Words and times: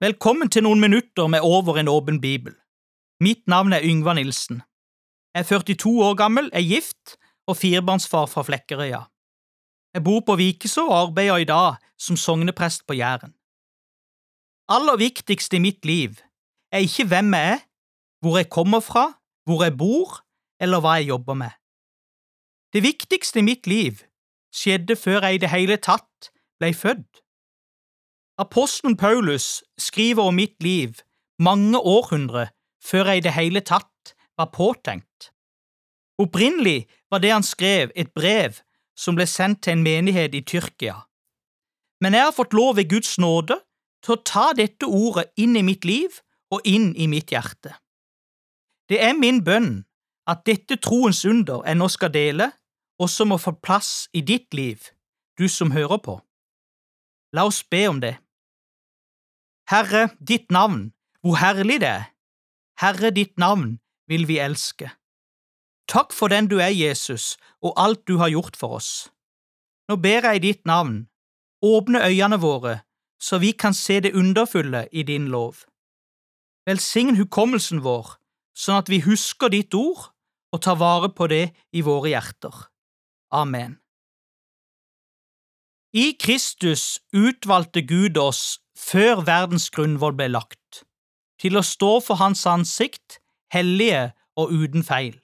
Velkommen 0.00 0.48
til 0.48 0.64
noen 0.64 0.80
minutter 0.80 1.26
med 1.28 1.44
Over 1.44 1.76
en 1.76 1.88
åpen 1.92 2.22
bibel. 2.22 2.54
Mitt 3.20 3.42
navn 3.52 3.74
er 3.76 3.84
Yngvar 3.84 4.14
Nilsen. 4.16 4.62
Jeg 5.36 5.42
er 5.42 5.48
42 5.60 5.92
år 6.06 6.14
gammel, 6.16 6.48
er 6.56 6.64
gift 6.64 7.18
og 7.44 7.58
firebarnsfar 7.60 8.24
fra 8.32 8.40
Flekkerøya. 8.48 9.02
Jeg 9.92 10.04
bor 10.06 10.22
på 10.24 10.38
Vikeså 10.40 10.86
og 10.88 10.96
arbeider 11.02 11.44
i 11.44 11.48
dag 11.50 11.76
som 12.00 12.16
sogneprest 12.16 12.86
på 12.88 12.96
Jæren. 12.96 13.34
Aller 14.72 14.96
viktigst 14.96 15.52
i 15.52 15.60
mitt 15.60 15.84
liv 15.84 16.16
er 16.72 16.80
ikke 16.88 17.04
hvem 17.12 17.36
jeg 17.36 17.52
er, 17.52 17.64
hvor 18.24 18.40
jeg 18.40 18.48
kommer 18.48 18.80
fra, 18.80 19.04
hvor 19.44 19.68
jeg 19.68 19.76
bor, 19.76 20.22
eller 20.60 20.80
hva 20.80 20.96
jeg 20.96 21.12
jobber 21.12 21.36
med. 21.44 21.52
Det 22.72 22.88
viktigste 22.88 23.44
i 23.44 23.48
mitt 23.52 23.66
liv 23.66 24.00
skjedde 24.48 24.96
før 24.96 25.28
jeg 25.28 25.34
i 25.34 25.44
det 25.44 25.52
hele 25.52 25.76
tatt 25.76 26.32
ble 26.56 26.72
født. 26.72 27.20
Apostelen 28.40 28.96
Paulus 28.96 29.62
skriver 29.78 30.22
om 30.22 30.34
mitt 30.34 30.62
liv 30.62 30.94
mange 31.38 31.76
århundre 31.78 32.46
før 32.80 33.10
jeg 33.10 33.20
i 33.20 33.24
det 33.26 33.32
hele 33.36 33.60
tatt 33.60 34.14
var 34.40 34.48
påtenkt. 34.54 35.28
Opprinnelig 36.16 36.86
var 37.10 37.20
det 37.20 37.32
han 37.34 37.44
skrev, 37.44 37.90
et 37.96 38.14
brev 38.16 38.62
som 38.96 39.18
ble 39.18 39.26
sendt 39.28 39.60
til 39.64 39.76
en 39.76 39.84
menighet 39.84 40.32
i 40.34 40.40
Tyrkia. 40.40 40.94
Men 42.00 42.16
jeg 42.16 42.24
har 42.24 42.36
fått 42.36 42.56
lov 42.56 42.78
ved 42.80 42.88
Guds 42.88 43.18
nåde 43.20 43.58
til 44.04 44.16
å 44.16 44.22
ta 44.24 44.46
dette 44.56 44.88
ordet 44.88 45.28
inn 45.36 45.58
i 45.60 45.64
mitt 45.66 45.84
liv 45.84 46.22
og 46.48 46.64
inn 46.64 46.94
i 46.96 47.10
mitt 47.12 47.36
hjerte. 47.36 47.74
Det 48.88 49.02
er 49.04 49.20
min 49.20 49.42
bønn 49.44 49.84
at 50.24 50.46
dette 50.48 50.80
troens 50.80 51.26
under 51.28 51.60
jeg 51.68 51.76
nå 51.76 51.92
skal 51.92 52.12
dele, 52.16 52.48
også 53.00 53.28
må 53.28 53.36
få 53.36 53.52
plass 53.60 54.08
i 54.16 54.24
ditt 54.24 54.56
liv, 54.56 54.80
du 55.36 55.44
som 55.48 55.76
hører 55.76 56.00
på. 56.00 56.16
La 57.36 57.44
oss 57.44 57.60
be 57.68 57.84
om 57.88 58.00
det. 58.00 58.16
Herre, 59.70 60.08
ditt 60.18 60.50
navn, 60.50 60.90
hvor 61.22 61.36
herlig 61.38 61.80
det 61.80 61.88
er. 61.88 62.06
Herre, 62.82 63.12
ditt 63.14 63.38
navn 63.38 63.76
vil 64.10 64.26
vi 64.26 64.40
elske. 64.42 64.88
Takk 65.86 66.14
for 66.14 66.32
den 66.32 66.48
du 66.50 66.56
er, 66.58 66.74
Jesus, 66.74 67.36
og 67.62 67.74
alt 67.78 68.02
du 68.08 68.16
har 68.18 68.32
gjort 68.34 68.58
for 68.58 68.80
oss. 68.80 69.10
Nå 69.86 69.96
ber 70.02 70.26
jeg 70.26 70.40
i 70.40 70.44
ditt 70.48 70.66
navn, 70.66 71.08
åpne 71.62 72.02
øynene 72.02 72.40
våre, 72.42 72.80
så 73.22 73.38
vi 73.38 73.52
kan 73.52 73.74
se 73.74 74.00
det 74.00 74.14
underfulle 74.14 74.88
i 74.92 75.02
din 75.02 75.28
lov. 75.28 75.62
Velsign 76.66 77.14
hukommelsen 77.18 77.82
vår, 77.86 78.16
sånn 78.54 78.78
at 78.82 78.90
vi 78.90 79.02
husker 79.06 79.50
ditt 79.54 79.74
ord 79.74 80.10
og 80.50 80.62
tar 80.62 80.78
vare 80.82 81.10
på 81.14 81.26
det 81.30 81.50
i 81.74 81.82
våre 81.86 82.10
hjerter. 82.10 82.54
Amen. 83.30 83.79
I 85.92 86.12
Kristus 86.22 87.00
utvalgte 87.12 87.82
Gud 87.82 88.16
oss 88.16 88.60
før 88.78 89.24
verdens 89.26 89.70
grunnvoll 89.74 90.14
ble 90.14 90.28
lagt, 90.30 90.84
til 91.42 91.58
å 91.58 91.64
stå 91.66 91.96
for 92.04 92.20
Hans 92.20 92.44
ansikt, 92.46 93.18
hellige 93.50 94.12
og 94.38 94.52
uten 94.54 94.86
feil. 94.86 95.16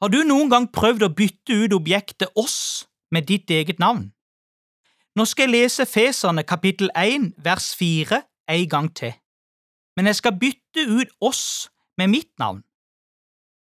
Har 0.00 0.14
du 0.14 0.22
noen 0.22 0.48
gang 0.52 0.68
prøvd 0.70 1.08
å 1.08 1.10
bytte 1.10 1.58
ut 1.58 1.74
objektet 1.74 2.30
oss 2.38 2.86
med 3.10 3.26
ditt 3.26 3.50
eget 3.50 3.82
navn? 3.82 4.12
Nå 5.18 5.26
skal 5.26 5.50
jeg 5.50 5.56
lese 5.56 5.88
Feserne 5.90 6.46
kapittel 6.46 6.92
1 6.94 7.32
vers 7.42 7.72
4 7.74 8.22
en 8.54 8.68
gang 8.70 8.88
til, 8.94 9.12
men 9.98 10.06
jeg 10.06 10.20
skal 10.22 10.38
bytte 10.38 10.86
ut 10.86 11.10
oss 11.20 11.66
med 11.98 12.14
mitt 12.14 12.30
navn. 12.38 12.62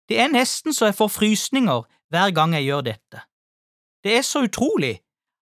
Det 0.06 0.22
er 0.22 0.30
nesten 0.30 0.78
så 0.78 0.92
jeg 0.92 1.00
får 1.02 1.10
frysninger 1.10 1.90
hver 2.14 2.36
gang 2.38 2.54
jeg 2.54 2.70
gjør 2.70 2.86
dette. 2.94 3.26
Det 4.04 4.14
er 4.14 4.22
så 4.22 4.46
utrolig 4.46 5.00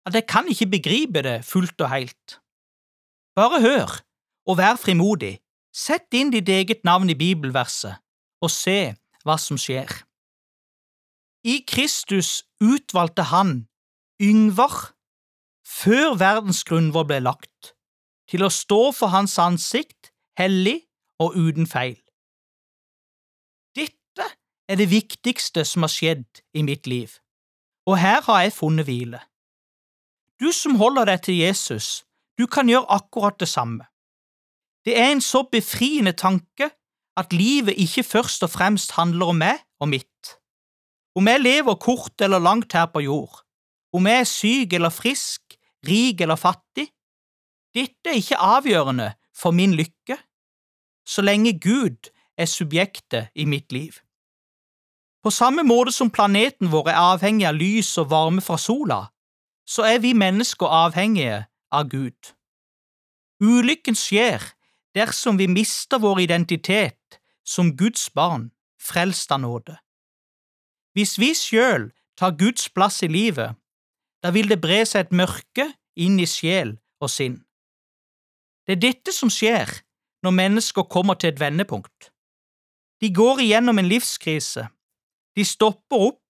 at 0.09 0.17
jeg 0.17 0.27
kan 0.29 0.49
ikke 0.49 0.71
begripe 0.79 1.23
det 1.23 1.45
fullt 1.45 1.81
og 1.85 1.93
helt. 1.93 2.39
Bare 3.37 3.61
hør, 3.61 4.01
og 4.49 4.59
vær 4.59 4.77
frimodig, 4.81 5.37
sett 5.75 6.15
inn 6.17 6.33
ditt 6.33 6.49
eget 6.49 6.85
navn 6.89 7.11
i 7.13 7.17
bibelverset, 7.19 8.01
og 8.41 8.51
se 8.51 8.95
hva 9.25 9.37
som 9.39 9.61
skjer. 9.61 9.91
I 11.45 11.61
Kristus 11.69 12.43
utvalgte 12.65 13.29
han 13.31 13.69
Yngvar 14.19 14.95
før 15.69 16.17
verdens 16.19 16.65
grunnvoll 16.67 17.07
ble 17.07 17.21
lagt, 17.23 17.75
til 18.29 18.43
å 18.43 18.51
stå 18.53 18.81
for 18.97 19.13
hans 19.13 19.37
ansikt, 19.39 20.11
hellig 20.41 20.81
og 21.23 21.37
uten 21.37 21.69
feil. 21.69 22.01
Dette 23.77 24.27
er 24.69 24.81
det 24.81 24.89
viktigste 24.91 25.65
som 25.69 25.87
har 25.87 25.93
skjedd 25.93 26.43
i 26.57 26.65
mitt 26.67 26.89
liv, 26.91 27.21
og 27.87 28.01
her 28.01 28.25
har 28.27 28.47
jeg 28.47 28.57
funnet 28.57 28.89
hvile. 28.89 29.23
Du 30.39 30.53
som 30.55 30.79
holder 30.79 31.09
deg 31.11 31.23
til 31.27 31.41
Jesus, 31.41 32.05
du 32.39 32.47
kan 32.47 32.69
gjøre 32.71 32.87
akkurat 32.95 33.39
det 33.41 33.49
samme. 33.51 33.89
Det 34.87 34.95
er 34.99 35.11
en 35.13 35.23
så 35.25 35.43
befriende 35.51 36.15
tanke 36.15 36.71
at 37.19 37.35
livet 37.35 37.75
ikke 37.83 38.07
først 38.07 38.47
og 38.47 38.53
fremst 38.55 38.95
handler 38.95 39.33
om 39.33 39.41
meg 39.43 39.59
og 39.83 39.91
mitt. 39.91 40.39
Om 41.19 41.27
jeg 41.27 41.43
lever 41.43 41.75
kort 41.83 42.23
eller 42.23 42.39
langt 42.39 42.73
her 42.73 42.87
på 42.87 43.03
jord, 43.03 43.43
om 43.93 44.07
jeg 44.07 44.21
er 44.21 44.31
syk 44.31 44.73
eller 44.79 44.95
frisk, 44.95 45.59
rik 45.89 46.21
eller 46.21 46.39
fattig, 46.39 46.87
dette 47.75 48.11
er 48.11 48.21
ikke 48.21 48.39
avgjørende 48.39 49.11
for 49.35 49.51
min 49.51 49.75
lykke, 49.75 50.19
så 51.09 51.23
lenge 51.23 51.59
Gud 51.59 52.11
er 52.39 52.47
subjektet 52.47 53.33
i 53.35 53.45
mitt 53.45 53.73
liv. 53.73 53.99
På 55.23 55.31
samme 55.35 55.65
måte 55.67 55.93
som 55.93 56.11
planeten 56.15 56.71
vår 56.71 56.93
er 56.93 57.01
avhengig 57.03 57.49
av 57.49 57.59
lys 57.59 57.91
og 57.99 58.11
varme 58.13 58.45
fra 58.45 58.59
sola, 58.61 59.01
så 59.69 59.85
er 59.85 60.01
vi 60.01 60.15
mennesker 60.17 60.67
avhengige 60.67 61.43
av 61.71 61.91
Gud. 61.93 62.33
Ulykken 63.45 63.97
skjer 63.99 64.43
dersom 64.97 65.37
vi 65.39 65.47
mister 65.47 66.01
vår 66.01 66.25
identitet 66.25 67.21
som 67.45 67.75
Guds 67.77 68.09
barn, 68.11 68.51
frelst 68.81 69.33
av 69.33 69.43
nåde. 69.45 69.77
Hvis 70.97 71.19
vi 71.21 71.35
sjøl 71.37 71.91
tar 72.19 72.37
Guds 72.41 72.69
plass 72.73 73.03
i 73.05 73.11
livet, 73.13 73.55
da 74.25 74.33
vil 74.35 74.49
det 74.51 74.61
bre 74.63 74.81
seg 74.89 75.07
et 75.07 75.15
mørke 75.15 75.69
inn 76.01 76.19
i 76.19 76.27
sjel 76.27 76.79
og 77.03 77.13
sinn. 77.13 77.43
Det 78.67 78.79
er 78.79 78.83
dette 78.89 79.15
som 79.15 79.31
skjer 79.31 79.71
når 80.25 80.35
mennesker 80.35 80.89
kommer 80.91 81.19
til 81.21 81.31
et 81.33 81.41
vendepunkt. 81.41 82.11
De 83.01 83.13
går 83.15 83.45
igjennom 83.45 83.79
en 83.79 83.89
livskrise, 83.89 84.67
de 85.37 85.45
stopper 85.47 86.09
opp 86.09 86.25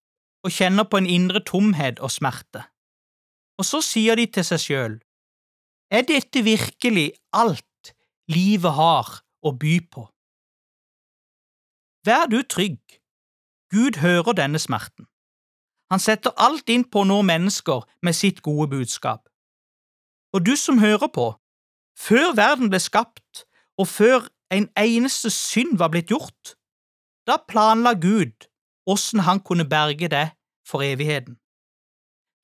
og 0.45 0.53
kjenner 0.53 0.85
på 0.85 1.01
en 1.01 1.09
indre 1.09 1.41
tomhet 1.41 2.03
og 2.05 2.13
smerte. 2.13 2.67
Og 3.59 3.67
så 3.67 3.81
sier 3.83 4.19
de 4.19 4.27
til 4.31 4.47
seg 4.47 4.63
sjøl, 4.63 4.95
er 5.91 6.05
dette 6.07 6.45
virkelig 6.45 7.11
alt 7.33 7.93
livet 8.31 8.77
har 8.77 9.09
å 9.43 9.53
by 9.57 9.79
på? 9.91 10.05
Vær 12.07 12.29
du 12.31 12.43
trygg, 12.43 12.81
Gud 13.73 13.99
hører 14.01 14.37
denne 14.37 14.61
smerten. 14.63 15.09
Han 15.91 16.01
setter 16.01 16.37
alt 16.37 16.69
inn 16.69 16.85
på 16.85 17.03
å 17.03 17.09
nå 17.09 17.19
mennesker 17.25 17.85
med 18.05 18.17
sitt 18.17 18.43
gode 18.45 18.69
budskap. 18.77 19.29
Og 20.37 20.45
du 20.45 20.55
som 20.57 20.79
hører 20.79 21.09
på, 21.13 21.33
før 21.99 22.35
verden 22.37 22.71
ble 22.73 22.81
skapt, 22.81 23.45
og 23.81 23.89
før 23.89 24.29
en 24.53 24.69
eneste 24.77 25.31
synd 25.33 25.79
var 25.81 25.93
blitt 25.93 26.13
gjort, 26.13 26.55
da 27.29 27.37
planla 27.41 27.95
Gud 27.97 28.49
åssen 28.89 29.25
han 29.25 29.41
kunne 29.45 29.69
berge 29.69 30.09
deg 30.09 30.33
for 30.69 30.85
evigheten. 30.85 31.37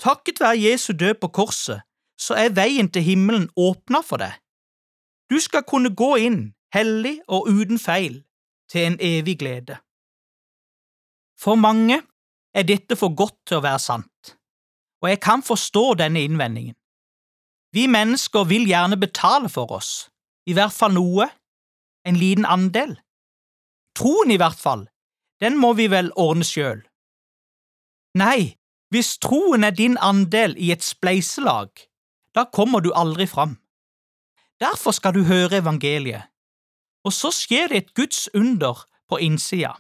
Takket 0.05 0.41
være 0.41 0.61
Jesu 0.61 0.93
død 0.93 1.15
på 1.23 1.33
korset 1.33 1.81
så 2.21 2.37
er 2.39 2.55
veien 2.55 2.89
til 2.93 3.03
himmelen 3.03 3.49
åpna 3.57 4.01
for 4.07 4.23
deg. 4.23 4.35
Du 5.31 5.39
skal 5.41 5.65
kunne 5.67 5.95
gå 5.97 6.15
inn, 6.27 6.55
hellig 6.75 7.19
og 7.29 7.49
uten 7.49 7.81
feil, 7.81 8.23
til 8.71 8.89
en 8.89 8.99
evig 9.01 9.39
glede. 9.41 9.79
For 11.41 11.59
mange 11.59 12.01
er 12.55 12.63
dette 12.63 12.97
for 12.97 13.15
godt 13.17 13.37
til 13.49 13.59
å 13.59 13.65
være 13.65 13.83
sant, 13.83 14.35
og 15.03 15.11
jeg 15.11 15.21
kan 15.21 15.43
forstå 15.43 15.85
denne 16.01 16.23
innvendingen. 16.25 16.77
Vi 17.75 17.89
mennesker 17.91 18.47
vil 18.47 18.69
gjerne 18.71 18.97
betale 19.01 19.51
for 19.51 19.73
oss, 19.75 20.09
i 20.47 20.55
hvert 20.55 20.73
fall 20.73 20.95
noe, 20.95 21.27
en 22.07 22.17
liten 22.21 22.47
andel. 22.47 22.95
Troen, 23.99 24.31
i 24.31 24.39
hvert 24.39 24.59
fall, 24.59 24.87
den 25.43 25.59
må 25.59 25.73
vi 25.75 25.89
vel 25.91 26.13
ordne 26.15 26.47
sjøl. 26.47 26.85
Nei, 28.19 28.55
hvis 28.95 29.17
troen 29.19 29.65
er 29.67 29.75
din 29.75 29.97
andel 29.99 30.53
i 30.55 30.69
et 30.71 30.85
spleiselag, 30.87 31.71
da 32.31 32.45
kommer 32.47 32.79
du 32.79 32.93
aldri 32.95 33.27
fram. 33.27 33.57
Derfor 34.63 34.95
skal 34.95 35.17
du 35.17 35.25
høre 35.27 35.59
evangeliet, 35.59 36.29
og 37.03 37.13
så 37.13 37.33
skjer 37.35 37.73
det 37.73 37.81
et 37.81 37.95
Guds 37.99 38.29
under 38.35 38.85
på 39.11 39.19
innsida. 39.19 39.73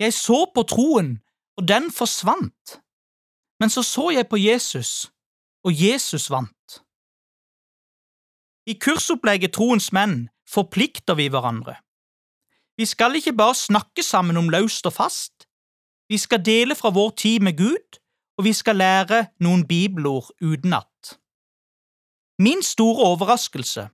Jeg 0.00 0.16
så 0.16 0.46
på 0.54 0.64
troen, 0.72 1.18
og 1.60 1.68
den 1.68 1.90
forsvant, 1.92 2.80
men 3.60 3.68
så 3.68 3.84
så 3.84 4.08
jeg 4.16 4.28
på 4.28 4.40
Jesus, 4.40 5.10
og 5.64 5.76
Jesus 5.76 6.30
vant. 6.32 6.80
I 8.64 8.78
kursopplegget 8.80 9.52
Troens 9.52 9.92
menn 9.92 10.30
forplikter 10.48 11.20
vi 11.20 11.28
hverandre. 11.28 11.76
Vi 12.80 12.88
skal 12.88 13.20
ikke 13.20 13.36
bare 13.36 13.54
snakke 13.54 14.02
sammen 14.02 14.40
om 14.40 14.48
løst 14.48 14.88
og 14.88 14.96
fast, 14.96 15.39
vi 16.10 16.18
skal 16.18 16.42
dele 16.44 16.74
fra 16.74 16.90
vår 16.90 17.10
tid 17.10 17.40
med 17.46 17.56
Gud, 17.58 17.98
og 18.38 18.44
vi 18.44 18.52
skal 18.52 18.80
lære 18.80 19.26
noen 19.44 19.62
bibelord 19.68 20.32
utenat. 20.42 21.16
Min 22.38 22.62
store 22.62 23.04
overraskelse 23.12 23.88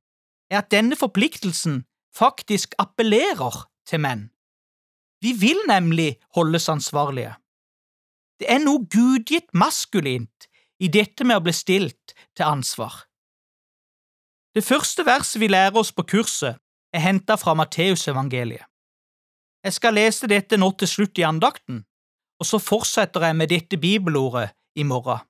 er 0.51 0.59
at 0.59 0.71
denne 0.71 0.97
forpliktelsen 0.97 1.83
faktisk 2.17 2.75
appellerer 2.79 3.67
til 3.87 4.01
menn. 4.01 4.29
Vi 5.21 5.33
vil 5.33 5.61
nemlig 5.69 6.17
holdes 6.37 6.69
ansvarlige. 6.69 7.35
Det 8.41 8.49
er 8.53 8.63
noe 8.63 8.87
gudgitt 8.93 9.53
maskulint 9.53 10.49
i 10.81 10.89
dette 10.93 11.25
med 11.25 11.41
å 11.41 11.45
bli 11.45 11.53
stilt 11.57 12.15
til 12.37 12.47
ansvar. 12.47 13.03
Det 14.57 14.65
første 14.65 15.05
verset 15.05 15.41
vi 15.41 15.51
lærer 15.53 15.77
oss 15.77 15.93
på 15.93 16.07
kurset, 16.09 16.57
er 16.95 17.03
hentet 17.03 17.41
fra 17.41 17.53
Matteusevangeliet. 17.59 18.65
Jeg 19.65 19.73
skal 19.73 19.97
lese 19.99 20.29
dette 20.31 20.57
nå 20.57 20.71
til 20.79 20.89
slutt 20.89 21.19
i 21.19 21.27
andakten, 21.27 21.83
og 22.41 22.47
så 22.47 22.59
fortsetter 22.59 23.25
jeg 23.27 23.37
med 23.37 23.49
dette 23.49 23.77
bibelordet 23.81 24.51
i 24.77 24.83
morgen. 24.83 25.25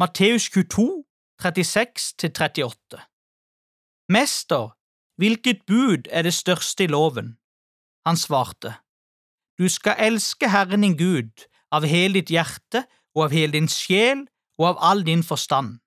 Matteus 0.00 0.50
22, 0.50 1.04
36–38 1.42 2.98
Mester, 4.08 4.74
hvilket 5.16 5.64
bud 5.66 6.08
er 6.10 6.22
det 6.22 6.34
største 6.34 6.84
i 6.84 6.86
loven? 6.86 7.38
Han 8.06 8.16
svarte, 8.16 8.74
Du 9.58 9.68
skal 9.68 9.96
elske 9.98 10.48
Herren 10.48 10.82
din 10.82 10.96
Gud 10.96 11.46
av 11.70 11.84
hele 11.84 12.20
ditt 12.20 12.30
hjerte 12.30 12.84
og 13.14 13.24
av 13.24 13.34
hele 13.34 13.52
din 13.52 13.68
sjel 13.68 14.26
og 14.58 14.66
av 14.70 14.76
all 14.90 15.02
din 15.06 15.22
forstand. 15.22 15.78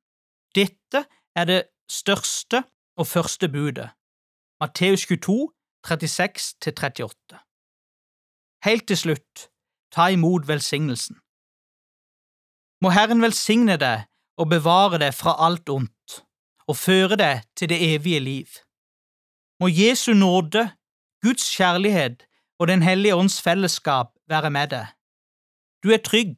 Dette 0.56 1.06
er 1.36 1.46
det 1.46 1.62
største 1.90 2.64
og 2.98 3.08
første 3.08 3.50
budet. 3.50 3.90
Matteus 4.62 5.06
22, 5.08 5.52
36–38 5.88 7.40
Helt 8.66 8.88
til 8.88 8.98
slutt, 8.98 9.51
ta 9.92 10.10
imot 10.10 10.48
velsignelsen. 10.48 11.20
Må 12.82 12.90
Herren 12.96 13.22
velsigne 13.22 13.78
deg 13.78 14.08
og 14.42 14.50
bevare 14.50 14.98
deg 15.02 15.14
fra 15.14 15.36
alt 15.46 15.70
ondt, 15.70 16.22
og 16.68 16.78
føre 16.78 17.18
deg 17.20 17.44
til 17.56 17.70
det 17.70 17.80
evige 17.94 18.20
liv. 18.20 18.48
Må 19.60 19.70
Jesu 19.70 20.14
nåde, 20.14 20.72
Guds 21.22 21.46
kjærlighet 21.56 22.26
og 22.60 22.68
Den 22.68 22.82
hellige 22.82 23.16
ånds 23.16 23.42
fellesskap 23.42 24.14
være 24.30 24.50
med 24.50 24.68
deg. 24.74 24.86
Du 25.84 25.90
er 25.90 25.98
trygg, 25.98 26.38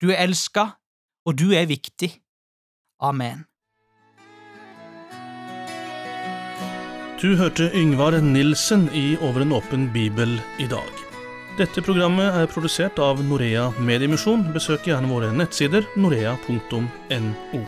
du 0.00 0.10
er 0.10 0.24
elska, 0.24 0.66
og 1.24 1.38
du 1.38 1.52
er 1.52 1.66
viktig. 1.66 2.10
Amen. 3.00 3.44
Du 7.22 7.36
hørte 7.36 7.70
Yngvar 7.74 8.20
Nilsen 8.20 8.88
i 8.92 9.16
Over 9.16 9.44
en 9.44 9.52
åpen 9.52 9.92
bibel 9.92 10.40
i 10.58 10.66
dag. 10.68 11.03
Dette 11.54 11.84
programmet 11.86 12.34
er 12.34 12.48
produsert 12.50 12.98
av 12.98 13.20
Norea 13.22 13.68
Mediemisjon. 13.78 14.42
Besøk 14.56 14.88
gjerne 14.90 15.06
våre 15.06 15.30
nettsider 15.30 15.86
norea.no. 15.94 17.62